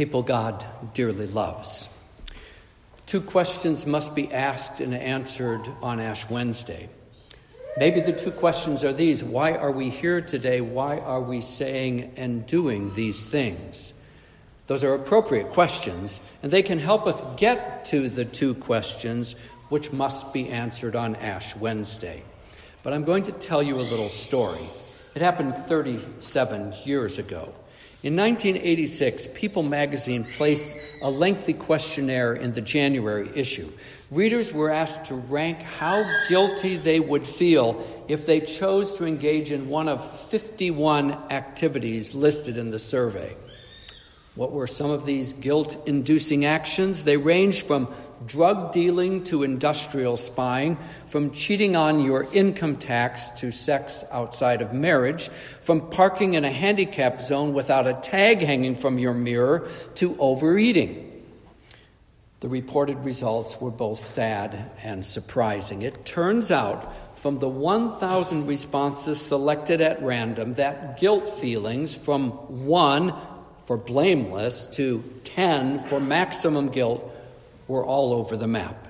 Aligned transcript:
people 0.00 0.22
God 0.22 0.64
dearly 0.94 1.26
loves. 1.26 1.86
Two 3.04 3.20
questions 3.20 3.84
must 3.84 4.14
be 4.14 4.32
asked 4.32 4.80
and 4.80 4.94
answered 4.94 5.60
on 5.82 6.00
Ash 6.00 6.26
Wednesday. 6.30 6.88
Maybe 7.76 8.00
the 8.00 8.14
two 8.14 8.30
questions 8.30 8.82
are 8.82 8.94
these 8.94 9.22
Why 9.22 9.52
are 9.56 9.70
we 9.70 9.90
here 9.90 10.22
today? 10.22 10.62
Why 10.62 11.00
are 11.00 11.20
we 11.20 11.42
saying 11.42 12.14
and 12.16 12.46
doing 12.46 12.94
these 12.94 13.26
things? 13.26 13.92
Those 14.68 14.84
are 14.84 14.94
appropriate 14.94 15.50
questions, 15.50 16.22
and 16.42 16.50
they 16.50 16.62
can 16.62 16.78
help 16.78 17.06
us 17.06 17.20
get 17.36 17.84
to 17.86 18.08
the 18.08 18.24
two 18.24 18.54
questions 18.54 19.36
which 19.68 19.92
must 19.92 20.32
be 20.32 20.48
answered 20.48 20.96
on 20.96 21.14
Ash 21.16 21.54
Wednesday. 21.56 22.22
But 22.82 22.94
I'm 22.94 23.04
going 23.04 23.24
to 23.24 23.32
tell 23.32 23.62
you 23.62 23.76
a 23.76 23.82
little 23.92 24.08
story. 24.08 24.64
It 25.14 25.20
happened 25.20 25.54
37 25.54 26.72
years 26.86 27.18
ago. 27.18 27.52
In 28.02 28.16
1986, 28.16 29.26
People 29.34 29.62
magazine 29.62 30.24
placed 30.24 30.72
a 31.02 31.10
lengthy 31.10 31.52
questionnaire 31.52 32.32
in 32.32 32.54
the 32.54 32.62
January 32.62 33.28
issue. 33.34 33.70
Readers 34.10 34.54
were 34.54 34.70
asked 34.70 35.06
to 35.06 35.14
rank 35.14 35.60
how 35.60 36.10
guilty 36.26 36.78
they 36.78 36.98
would 36.98 37.26
feel 37.26 37.86
if 38.08 38.24
they 38.24 38.40
chose 38.40 38.94
to 38.94 39.04
engage 39.04 39.50
in 39.50 39.68
one 39.68 39.86
of 39.86 40.18
51 40.28 41.12
activities 41.30 42.14
listed 42.14 42.56
in 42.56 42.70
the 42.70 42.78
survey. 42.78 43.36
What 44.36 44.52
were 44.52 44.68
some 44.68 44.90
of 44.90 45.06
these 45.06 45.32
guilt 45.32 45.76
inducing 45.86 46.44
actions? 46.44 47.04
They 47.04 47.16
ranged 47.16 47.66
from 47.66 47.92
drug 48.26 48.72
dealing 48.72 49.24
to 49.24 49.42
industrial 49.42 50.16
spying, 50.16 50.78
from 51.08 51.32
cheating 51.32 51.74
on 51.74 52.04
your 52.04 52.26
income 52.32 52.76
tax 52.76 53.30
to 53.30 53.50
sex 53.50 54.04
outside 54.12 54.62
of 54.62 54.72
marriage, 54.72 55.30
from 55.62 55.90
parking 55.90 56.34
in 56.34 56.44
a 56.44 56.50
handicap 56.50 57.20
zone 57.20 57.54
without 57.54 57.88
a 57.88 57.94
tag 57.94 58.40
hanging 58.40 58.76
from 58.76 58.98
your 58.98 59.14
mirror 59.14 59.68
to 59.96 60.16
overeating. 60.20 61.06
The 62.38 62.48
reported 62.48 63.04
results 63.04 63.60
were 63.60 63.70
both 63.70 63.98
sad 63.98 64.70
and 64.82 65.04
surprising. 65.04 65.82
It 65.82 66.06
turns 66.06 66.50
out 66.50 66.90
from 67.18 67.38
the 67.38 67.48
1,000 67.48 68.46
responses 68.46 69.20
selected 69.20 69.82
at 69.82 70.02
random 70.02 70.54
that 70.54 70.98
guilt 70.98 71.28
feelings 71.38 71.94
from 71.94 72.30
1 72.66 73.12
for 73.70 73.76
blameless 73.76 74.66
to 74.66 75.00
10 75.22 75.78
for 75.78 76.00
maximum 76.00 76.70
guilt 76.70 77.08
were 77.68 77.86
all 77.86 78.12
over 78.12 78.36
the 78.36 78.48
map. 78.48 78.88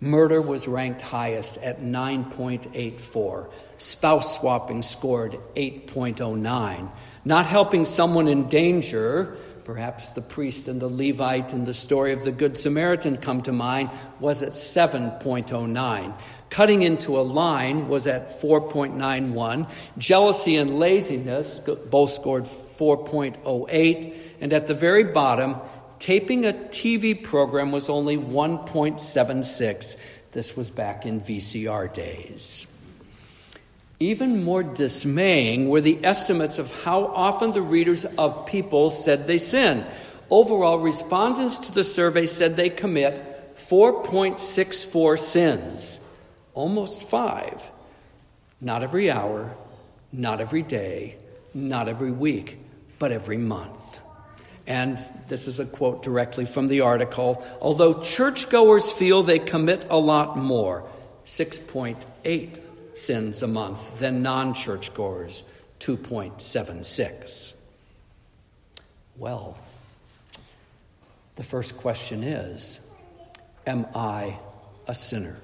Murder 0.00 0.40
was 0.40 0.68
ranked 0.68 1.00
highest 1.00 1.56
at 1.56 1.80
9.84. 1.80 3.48
Spouse 3.78 4.38
swapping 4.38 4.82
scored 4.82 5.40
8.09. 5.56 6.88
Not 7.24 7.46
helping 7.46 7.84
someone 7.84 8.28
in 8.28 8.48
danger, 8.48 9.38
perhaps 9.64 10.10
the 10.10 10.22
priest 10.22 10.68
and 10.68 10.80
the 10.80 10.86
Levite 10.86 11.52
in 11.52 11.64
the 11.64 11.74
story 11.74 12.12
of 12.12 12.22
the 12.22 12.30
Good 12.30 12.56
Samaritan 12.56 13.16
come 13.16 13.42
to 13.42 13.50
mind, 13.50 13.90
was 14.20 14.40
at 14.40 14.52
7.09. 14.52 16.14
Cutting 16.56 16.80
into 16.80 17.20
a 17.20 17.20
line 17.20 17.86
was 17.86 18.06
at 18.06 18.40
4.91. 18.40 19.68
Jealousy 19.98 20.56
and 20.56 20.78
laziness 20.78 21.60
both 21.90 22.08
scored 22.08 22.44
4.08. 22.44 24.16
And 24.40 24.54
at 24.54 24.66
the 24.66 24.72
very 24.72 25.04
bottom, 25.04 25.56
taping 25.98 26.46
a 26.46 26.54
TV 26.54 27.22
program 27.22 27.72
was 27.72 27.90
only 27.90 28.16
1.76. 28.16 29.96
This 30.32 30.56
was 30.56 30.70
back 30.70 31.04
in 31.04 31.20
VCR 31.20 31.92
days. 31.92 32.66
Even 34.00 34.42
more 34.42 34.62
dismaying 34.62 35.68
were 35.68 35.82
the 35.82 36.02
estimates 36.06 36.58
of 36.58 36.72
how 36.84 37.04
often 37.04 37.52
the 37.52 37.60
readers 37.60 38.06
of 38.06 38.46
People 38.46 38.88
said 38.88 39.26
they 39.26 39.36
sin. 39.36 39.84
Overall, 40.30 40.78
respondents 40.78 41.58
to 41.58 41.72
the 41.72 41.84
survey 41.84 42.24
said 42.24 42.56
they 42.56 42.70
commit 42.70 43.58
4.64 43.58 45.18
sins, 45.18 46.00
almost 46.56 47.02
five. 47.04 47.70
Not 48.60 48.82
every 48.82 49.10
hour, 49.10 49.54
not 50.12 50.40
every 50.40 50.62
day, 50.62 51.16
not 51.54 51.88
every 51.88 52.10
week, 52.10 52.58
but 52.98 53.12
every 53.12 53.36
month. 53.36 54.00
And 54.66 54.98
this 55.28 55.46
is 55.46 55.60
a 55.60 55.64
quote 55.64 56.02
directly 56.02 56.44
from 56.44 56.66
the 56.66 56.80
article. 56.80 57.46
Although 57.60 58.02
churchgoers 58.02 58.90
feel 58.90 59.22
they 59.22 59.38
commit 59.38 59.86
a 59.88 59.98
lot 59.98 60.36
more, 60.36 60.88
6.8 61.24 62.60
sins 62.94 63.42
a 63.42 63.46
month, 63.46 64.00
than 64.00 64.22
non 64.22 64.54
churchgoers, 64.54 65.44
2.76. 65.78 67.52
Well, 69.16 69.56
the 71.36 71.44
first 71.44 71.76
question 71.76 72.24
is 72.24 72.80
Am 73.66 73.86
I 73.94 74.38
a 74.88 74.94
sinner? 74.94 75.36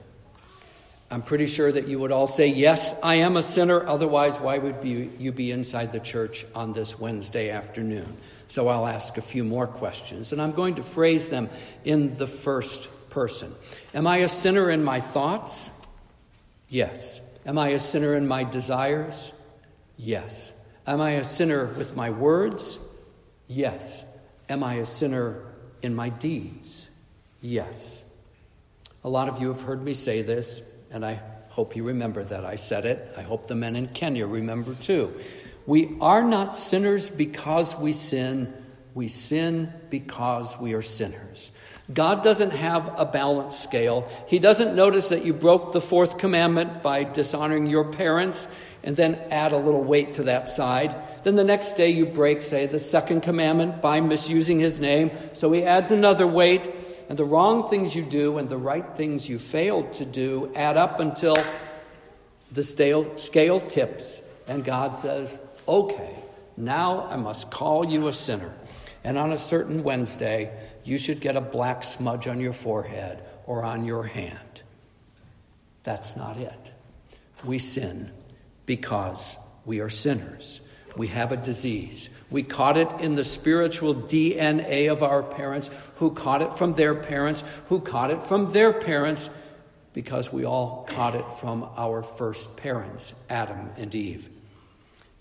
I'm 1.12 1.20
pretty 1.20 1.46
sure 1.46 1.70
that 1.70 1.88
you 1.88 1.98
would 1.98 2.10
all 2.10 2.26
say, 2.26 2.46
Yes, 2.46 2.98
I 3.02 3.16
am 3.16 3.36
a 3.36 3.42
sinner. 3.42 3.86
Otherwise, 3.86 4.40
why 4.40 4.56
would 4.56 4.82
you 4.82 5.30
be 5.30 5.50
inside 5.50 5.92
the 5.92 6.00
church 6.00 6.46
on 6.54 6.72
this 6.72 6.98
Wednesday 6.98 7.50
afternoon? 7.50 8.16
So 8.48 8.68
I'll 8.68 8.86
ask 8.86 9.18
a 9.18 9.22
few 9.22 9.44
more 9.44 9.66
questions, 9.66 10.32
and 10.32 10.40
I'm 10.40 10.52
going 10.52 10.76
to 10.76 10.82
phrase 10.82 11.28
them 11.28 11.50
in 11.84 12.16
the 12.16 12.26
first 12.26 12.88
person. 13.10 13.54
Am 13.92 14.06
I 14.06 14.18
a 14.18 14.28
sinner 14.28 14.70
in 14.70 14.82
my 14.82 15.00
thoughts? 15.00 15.68
Yes. 16.70 17.20
Am 17.44 17.58
I 17.58 17.68
a 17.68 17.78
sinner 17.78 18.14
in 18.14 18.26
my 18.26 18.44
desires? 18.44 19.32
Yes. 19.98 20.50
Am 20.86 21.02
I 21.02 21.10
a 21.10 21.24
sinner 21.24 21.66
with 21.66 21.94
my 21.94 22.08
words? 22.08 22.78
Yes. 23.48 24.02
Am 24.48 24.64
I 24.64 24.74
a 24.76 24.86
sinner 24.86 25.44
in 25.82 25.94
my 25.94 26.08
deeds? 26.08 26.88
Yes. 27.42 28.02
A 29.04 29.10
lot 29.10 29.28
of 29.28 29.42
you 29.42 29.48
have 29.48 29.60
heard 29.60 29.82
me 29.82 29.92
say 29.92 30.22
this, 30.22 30.62
and 30.92 31.04
I 31.04 31.20
hope 31.50 31.76
you 31.76 31.84
remember 31.84 32.22
that 32.24 32.44
I 32.44 32.56
said 32.56 32.84
it. 32.86 33.12
I 33.16 33.22
hope 33.22 33.46
the 33.46 33.54
men 33.54 33.76
in 33.76 33.88
Kenya 33.88 34.26
remember 34.26 34.74
too. 34.74 35.12
We 35.66 35.96
are 36.00 36.22
not 36.22 36.56
sinners 36.56 37.10
because 37.10 37.76
we 37.78 37.92
sin, 37.92 38.52
we 38.94 39.08
sin 39.08 39.72
because 39.90 40.58
we 40.58 40.74
are 40.74 40.82
sinners. 40.82 41.52
God 41.92 42.22
doesn't 42.22 42.50
have 42.50 42.98
a 42.98 43.04
balance 43.04 43.58
scale. 43.58 44.08
He 44.26 44.38
doesn't 44.38 44.74
notice 44.74 45.10
that 45.10 45.24
you 45.24 45.32
broke 45.32 45.72
the 45.72 45.80
fourth 45.80 46.18
commandment 46.18 46.82
by 46.82 47.04
dishonoring 47.04 47.66
your 47.66 47.84
parents 47.84 48.48
and 48.82 48.96
then 48.96 49.14
add 49.30 49.52
a 49.52 49.56
little 49.56 49.82
weight 49.82 50.14
to 50.14 50.24
that 50.24 50.48
side. 50.48 50.94
Then 51.24 51.36
the 51.36 51.44
next 51.44 51.74
day 51.74 51.90
you 51.90 52.06
break, 52.06 52.42
say, 52.42 52.66
the 52.66 52.78
second 52.78 53.22
commandment 53.22 53.80
by 53.80 54.00
misusing 54.00 54.58
his 54.58 54.80
name. 54.80 55.10
So 55.34 55.52
he 55.52 55.64
adds 55.64 55.90
another 55.90 56.26
weight. 56.26 56.68
And 57.12 57.18
the 57.18 57.26
wrong 57.26 57.68
things 57.68 57.94
you 57.94 58.04
do 58.04 58.38
and 58.38 58.48
the 58.48 58.56
right 58.56 58.96
things 58.96 59.28
you 59.28 59.38
failed 59.38 59.92
to 59.92 60.06
do 60.06 60.50
add 60.54 60.78
up 60.78 60.98
until 60.98 61.36
the 62.50 62.62
scale 62.62 63.60
tips. 63.60 64.22
And 64.48 64.64
God 64.64 64.96
says, 64.96 65.38
okay, 65.68 66.16
now 66.56 67.06
I 67.08 67.16
must 67.16 67.50
call 67.50 67.84
you 67.84 68.08
a 68.08 68.14
sinner. 68.14 68.54
And 69.04 69.18
on 69.18 69.30
a 69.30 69.36
certain 69.36 69.82
Wednesday, 69.82 70.58
you 70.84 70.96
should 70.96 71.20
get 71.20 71.36
a 71.36 71.42
black 71.42 71.84
smudge 71.84 72.28
on 72.28 72.40
your 72.40 72.54
forehead 72.54 73.22
or 73.44 73.62
on 73.62 73.84
your 73.84 74.04
hand. 74.04 74.62
That's 75.82 76.16
not 76.16 76.38
it. 76.38 76.72
We 77.44 77.58
sin 77.58 78.10
because 78.64 79.36
we 79.66 79.80
are 79.80 79.90
sinners. 79.90 80.62
We 80.96 81.06
have 81.08 81.32
a 81.32 81.36
disease. 81.36 82.10
We 82.30 82.42
caught 82.42 82.76
it 82.76 82.88
in 83.00 83.14
the 83.14 83.24
spiritual 83.24 83.94
DNA 83.94 84.90
of 84.90 85.02
our 85.02 85.22
parents, 85.22 85.70
who 85.96 86.10
caught 86.10 86.42
it 86.42 86.54
from 86.54 86.74
their 86.74 86.94
parents, 86.94 87.44
who 87.68 87.80
caught 87.80 88.10
it 88.10 88.22
from 88.22 88.50
their 88.50 88.72
parents, 88.72 89.30
because 89.94 90.32
we 90.32 90.44
all 90.44 90.86
caught 90.88 91.14
it 91.14 91.24
from 91.38 91.68
our 91.76 92.02
first 92.02 92.56
parents, 92.56 93.14
Adam 93.30 93.70
and 93.76 93.94
Eve. 93.94 94.28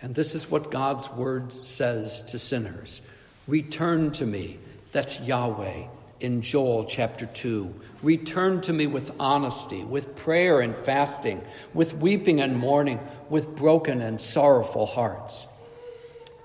And 0.01 0.15
this 0.15 0.33
is 0.33 0.49
what 0.49 0.71
God's 0.71 1.09
word 1.11 1.53
says 1.53 2.21
to 2.23 2.39
sinners 2.39 3.01
Return 3.47 4.11
to 4.11 4.25
me. 4.25 4.59
That's 4.91 5.21
Yahweh 5.21 5.85
in 6.19 6.41
Joel 6.41 6.83
chapter 6.83 7.25
2. 7.25 7.73
Return 8.03 8.61
to 8.61 8.73
me 8.73 8.87
with 8.87 9.11
honesty, 9.19 9.83
with 9.83 10.15
prayer 10.15 10.59
and 10.59 10.75
fasting, 10.75 11.41
with 11.73 11.95
weeping 11.95 12.41
and 12.41 12.57
mourning, 12.57 12.99
with 13.29 13.55
broken 13.55 14.01
and 14.01 14.19
sorrowful 14.19 14.85
hearts. 14.85 15.47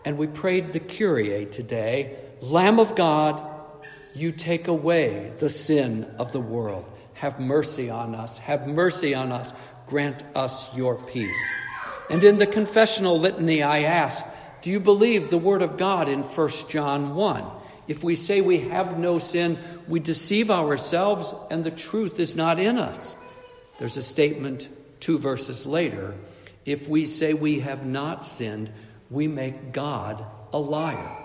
And 0.07 0.17
we 0.17 0.29
prayed 0.29 0.73
the 0.73 0.81
Kyrie 0.81 1.47
today 1.47 2.17
Lamb 2.41 2.79
of 2.79 2.95
God, 2.95 3.43
you 4.15 4.31
take 4.31 4.69
away 4.69 5.33
the 5.39 5.51
sin 5.51 6.09
of 6.19 6.33
the 6.33 6.41
world. 6.41 6.91
Have 7.15 7.41
mercy 7.41 7.91
on 7.91 8.15
us. 8.15 8.39
Have 8.39 8.69
mercy 8.69 9.15
on 9.15 9.33
us. 9.33 9.53
Grant 9.87 10.23
us 10.35 10.73
your 10.77 10.95
peace. 10.95 11.37
And 12.09 12.23
in 12.23 12.37
the 12.37 12.47
confessional 12.47 13.19
litany, 13.19 13.63
I 13.63 13.81
ask, 13.81 14.25
Do 14.63 14.71
you 14.71 14.79
believe 14.79 15.29
the 15.29 15.39
Word 15.39 15.61
of 15.63 15.77
God 15.77 16.09
in 16.09 16.23
1 16.23 16.49
John 16.69 17.17
1? 17.17 17.45
If 17.89 18.05
we 18.05 18.15
say 18.15 18.41
we 18.41 18.61
have 18.69 18.99
no 18.99 19.19
sin, 19.19 19.59
we 19.89 19.99
deceive 19.99 20.53
ourselves 20.53 21.35
and 21.51 21.65
the 21.65 21.71
truth 21.71 22.21
is 22.21 22.37
not 22.37 22.61
in 22.61 22.79
us. 22.79 23.17
There's 23.79 23.97
a 23.97 24.03
statement 24.03 24.69
two 25.01 25.19
verses 25.19 25.67
later. 25.67 26.15
If 26.65 26.89
we 26.89 27.07
say 27.07 27.35
we 27.35 27.61
have 27.61 27.87
not 27.87 28.25
sinned, 28.25 28.71
we 29.11 29.27
make 29.29 29.73
God 29.73 30.25
a 30.53 30.59
liar. 30.59 31.17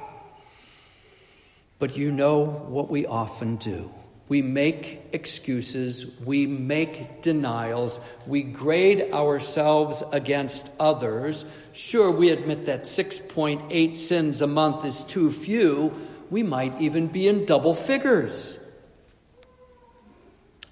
But 1.80 1.98
you 1.98 2.12
know 2.12 2.46
what 2.46 2.90
we 2.90 3.06
often 3.06 3.56
do. 3.56 3.92
We 4.28 4.42
make 4.42 5.02
excuses, 5.12 6.06
we 6.24 6.48
make 6.48 7.22
denials, 7.22 8.00
we 8.26 8.44
grade 8.44 9.12
ourselves 9.12 10.04
against 10.14 10.70
others. 10.80 11.44
Sure, 11.74 12.10
we 12.10 12.30
admit 12.30 12.68
that 12.68 12.84
6.8 12.84 13.98
sins 13.98 14.42
a 14.42 14.48
month 14.48 14.86
is 14.86 15.04
too 15.04 15.32
few. 15.32 15.92
We 16.30 16.44
might 16.44 16.80
even 16.80 17.08
be 17.08 17.28
in 17.28 17.46
double 17.46 17.74
figures. 17.74 18.58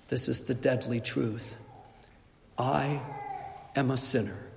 This 0.08 0.30
is 0.30 0.42
the 0.42 0.54
deadly 0.54 1.02
truth. 1.02 1.58
I 2.58 3.02
am 3.76 3.92
a 3.92 3.98
sinner. 3.98 4.49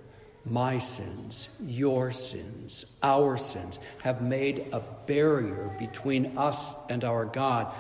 My 0.45 0.79
sins, 0.79 1.49
your 1.65 2.11
sins, 2.11 2.85
our 3.03 3.37
sins 3.37 3.79
have 4.03 4.21
made 4.21 4.67
a 4.73 4.81
barrier 5.07 5.75
between 5.79 6.37
us 6.37 6.75
and 6.91 7.05
our 7.05 7.25
God. 7.25 7.73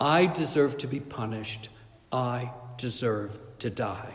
I 0.00 0.26
deserve 0.26 0.78
to 0.78 0.88
be 0.88 0.98
punished. 0.98 1.68
I 2.10 2.50
deserve 2.76 3.38
to 3.60 3.70
die. 3.70 4.14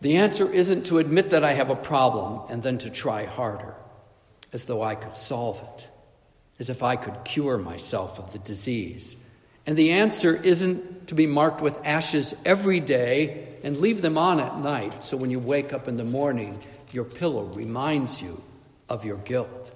The 0.00 0.16
answer 0.16 0.50
isn't 0.50 0.86
to 0.86 0.98
admit 0.98 1.30
that 1.30 1.44
I 1.44 1.52
have 1.52 1.70
a 1.70 1.76
problem 1.76 2.50
and 2.50 2.62
then 2.62 2.78
to 2.78 2.90
try 2.90 3.24
harder, 3.24 3.74
as 4.52 4.64
though 4.64 4.82
I 4.82 4.94
could 4.94 5.16
solve 5.16 5.62
it, 5.74 5.88
as 6.58 6.70
if 6.70 6.82
I 6.82 6.96
could 6.96 7.24
cure 7.24 7.58
myself 7.58 8.18
of 8.18 8.32
the 8.32 8.38
disease. 8.38 9.16
And 9.66 9.76
the 9.76 9.92
answer 9.92 10.34
isn't 10.34 11.08
to 11.08 11.14
be 11.14 11.26
marked 11.26 11.60
with 11.60 11.78
ashes 11.84 12.34
every 12.44 12.80
day 12.80 13.46
and 13.62 13.76
leave 13.76 14.00
them 14.00 14.16
on 14.16 14.40
at 14.40 14.58
night 14.58 15.04
so 15.04 15.16
when 15.16 15.30
you 15.30 15.38
wake 15.38 15.72
up 15.72 15.86
in 15.86 15.98
the 15.98 16.04
morning, 16.04 16.58
your 16.92 17.04
pillow 17.04 17.44
reminds 17.44 18.20
you 18.20 18.42
of 18.88 19.04
your 19.04 19.18
guilt. 19.18 19.72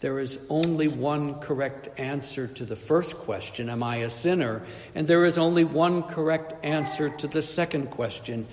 There 0.00 0.20
is 0.20 0.38
only 0.48 0.86
one 0.86 1.40
correct 1.40 1.88
answer 1.98 2.46
to 2.46 2.64
the 2.64 2.76
first 2.76 3.16
question, 3.16 3.68
Am 3.68 3.82
I 3.82 3.96
a 3.96 4.10
sinner? 4.10 4.62
And 4.94 5.06
there 5.06 5.24
is 5.24 5.38
only 5.38 5.64
one 5.64 6.04
correct 6.04 6.54
answer 6.64 7.08
to 7.08 7.26
the 7.26 7.42
second 7.42 7.90
question, 7.90 8.46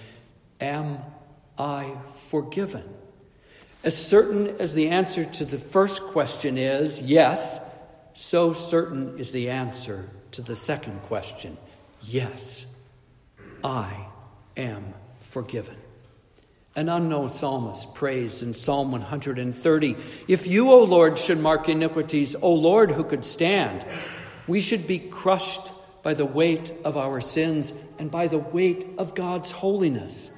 Am 0.59 0.99
I 1.57 1.95
forgiven? 2.29 2.83
As 3.83 3.95
certain 3.95 4.55
as 4.59 4.73
the 4.73 4.89
answer 4.89 5.23
to 5.23 5.45
the 5.45 5.59
first 5.59 6.01
question 6.01 6.57
is 6.57 6.99
yes, 6.99 7.59
so 8.15 8.53
certain 8.53 9.19
is 9.19 9.31
the 9.31 9.49
answer 9.51 10.09
to 10.31 10.41
the 10.41 10.55
second 10.55 10.99
question 11.03 11.57
yes, 12.01 12.65
I 13.63 14.07
am 14.57 14.93
forgiven. 15.21 15.75
An 16.77 16.89
unknown 16.89 17.29
psalmist 17.29 17.95
prays 17.95 18.43
in 18.43 18.53
Psalm 18.53 18.91
130 18.91 19.95
If 20.27 20.45
you, 20.45 20.71
O 20.71 20.83
Lord, 20.83 21.17
should 21.17 21.39
mark 21.39 21.69
iniquities, 21.69 22.35
O 22.41 22.51
Lord, 22.53 22.91
who 22.91 23.05
could 23.05 23.23
stand? 23.23 23.85
We 24.45 24.59
should 24.59 24.85
be 24.85 24.99
crushed 24.99 25.71
by 26.03 26.15
the 26.15 26.25
weight 26.25 26.73
of 26.83 26.97
our 26.97 27.21
sins 27.21 27.73
and 27.97 28.11
by 28.11 28.27
the 28.27 28.39
weight 28.39 28.85
of 28.97 29.15
God's 29.15 29.51
holiness. 29.51 30.31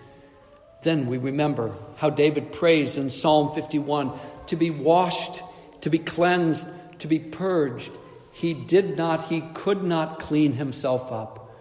Then 0.83 1.07
we 1.07 1.17
remember 1.17 1.73
how 1.97 2.11
David 2.11 2.51
prays 2.53 2.97
in 2.97 3.09
Psalm 3.09 3.51
51 3.55 4.13
to 4.45 4.55
be 4.55 4.69
washed, 4.69 5.41
to 5.81 5.89
be 5.89 5.97
cleansed, 5.97 6.67
to 6.99 7.07
be 7.07 7.17
purged. 7.17 7.91
He 8.31 8.53
did 8.53 8.95
not, 8.95 9.29
he 9.29 9.41
could 9.55 9.83
not 9.83 10.19
clean 10.19 10.53
himself 10.53 11.11
up, 11.11 11.51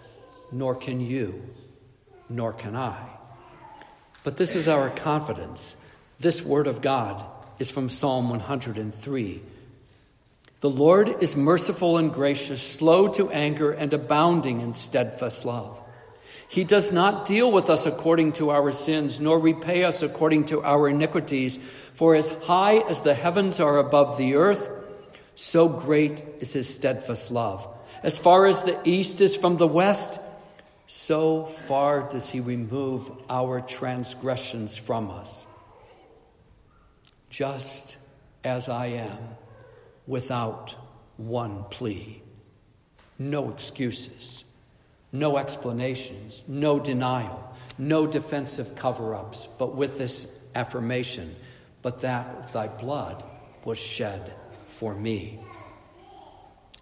nor 0.52 0.74
can 0.74 1.00
you, 1.00 1.42
nor 2.28 2.52
can 2.52 2.76
I. 2.76 3.15
But 4.26 4.38
this 4.38 4.56
is 4.56 4.66
our 4.66 4.90
confidence. 4.90 5.76
This 6.18 6.42
word 6.42 6.66
of 6.66 6.82
God 6.82 7.24
is 7.60 7.70
from 7.70 7.88
Psalm 7.88 8.28
103. 8.28 9.40
The 10.62 10.68
Lord 10.68 11.22
is 11.22 11.36
merciful 11.36 11.96
and 11.96 12.12
gracious, 12.12 12.60
slow 12.60 13.06
to 13.06 13.30
anger, 13.30 13.70
and 13.70 13.94
abounding 13.94 14.62
in 14.62 14.72
steadfast 14.72 15.44
love. 15.44 15.80
He 16.48 16.64
does 16.64 16.92
not 16.92 17.24
deal 17.24 17.52
with 17.52 17.70
us 17.70 17.86
according 17.86 18.32
to 18.32 18.50
our 18.50 18.72
sins, 18.72 19.20
nor 19.20 19.38
repay 19.38 19.84
us 19.84 20.02
according 20.02 20.46
to 20.46 20.60
our 20.60 20.88
iniquities. 20.88 21.60
For 21.94 22.16
as 22.16 22.30
high 22.30 22.78
as 22.78 23.02
the 23.02 23.14
heavens 23.14 23.60
are 23.60 23.78
above 23.78 24.18
the 24.18 24.34
earth, 24.34 24.68
so 25.36 25.68
great 25.68 26.24
is 26.40 26.52
his 26.52 26.68
steadfast 26.74 27.30
love. 27.30 27.64
As 28.02 28.18
far 28.18 28.46
as 28.46 28.64
the 28.64 28.76
east 28.82 29.20
is 29.20 29.36
from 29.36 29.56
the 29.56 29.68
west, 29.68 30.18
so 30.86 31.44
far 31.44 32.08
does 32.08 32.30
he 32.30 32.40
remove 32.40 33.10
our 33.28 33.60
transgressions 33.60 34.76
from 34.76 35.10
us. 35.10 35.46
Just 37.28 37.96
as 38.44 38.68
I 38.68 38.86
am, 38.86 39.18
without 40.06 40.74
one 41.16 41.64
plea. 41.70 42.22
No 43.18 43.50
excuses, 43.50 44.44
no 45.10 45.36
explanations, 45.36 46.44
no 46.46 46.78
denial, 46.78 47.54
no 47.78 48.06
defensive 48.06 48.76
cover 48.76 49.14
ups, 49.14 49.48
but 49.58 49.74
with 49.74 49.98
this 49.98 50.30
affirmation, 50.54 51.34
but 51.82 52.00
that 52.00 52.52
thy 52.52 52.68
blood 52.68 53.24
was 53.64 53.78
shed 53.78 54.32
for 54.68 54.94
me. 54.94 55.40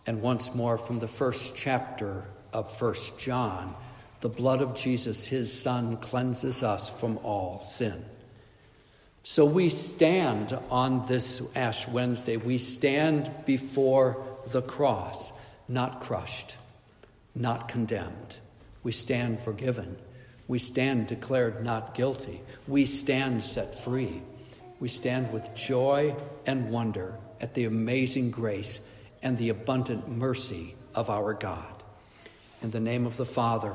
And 0.07 0.21
once 0.21 0.55
more 0.55 0.77
from 0.77 0.99
the 0.99 1.09
first 1.09 1.57
chapter 1.57 2.25
of 2.53 2.77
First 2.77 3.19
John, 3.19 3.75
the 4.25 4.31
blood 4.31 4.63
of 4.63 4.75
Jesus, 4.75 5.27
his 5.27 5.53
Son, 5.53 5.99
cleanses 5.99 6.63
us 6.63 6.89
from 6.89 7.19
all 7.19 7.61
sin. 7.61 8.03
So 9.23 9.45
we 9.45 9.69
stand 9.69 10.59
on 10.71 11.05
this 11.05 11.43
Ash 11.55 11.87
Wednesday, 11.87 12.39
we 12.39 12.57
stand 12.57 13.31
before 13.45 14.25
the 14.47 14.63
cross, 14.63 15.31
not 15.69 16.01
crushed, 16.01 16.57
not 17.35 17.69
condemned. 17.69 18.39
We 18.83 18.93
stand 18.93 19.41
forgiven. 19.41 19.95
We 20.49 20.59
stand 20.59 21.07
declared 21.07 21.63
not 21.63 21.95
guilty. 21.95 22.41
We 22.67 22.87
stand 22.87 23.43
set 23.43 23.79
free. 23.79 24.23
We 24.81 24.89
stand 24.89 25.35
with 25.35 25.55
joy 25.55 26.17
and 26.47 26.71
wonder 26.71 27.19
at 27.43 27.53
the 27.53 27.67
amazing 27.67 28.31
grace 28.31 28.81
and 29.23 29.37
the 29.37 29.51
abundant 29.51 30.09
mercy 30.09 30.77
of 30.95 31.11
our 31.11 31.35
God. 31.35 31.83
In 32.63 32.71
the 32.71 32.81
name 32.81 33.05
of 33.05 33.19
the 33.19 33.27
Father, 33.27 33.75